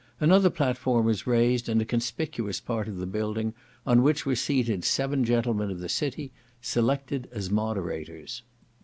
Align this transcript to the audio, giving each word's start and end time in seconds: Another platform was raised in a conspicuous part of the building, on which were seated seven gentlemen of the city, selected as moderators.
Another 0.19 0.49
platform 0.49 1.05
was 1.05 1.27
raised 1.27 1.69
in 1.69 1.79
a 1.79 1.85
conspicuous 1.85 2.59
part 2.59 2.87
of 2.87 2.97
the 2.97 3.05
building, 3.05 3.53
on 3.85 4.01
which 4.01 4.25
were 4.25 4.35
seated 4.35 4.83
seven 4.83 5.23
gentlemen 5.23 5.69
of 5.69 5.77
the 5.79 5.89
city, 5.89 6.31
selected 6.59 7.29
as 7.31 7.51
moderators. 7.51 8.41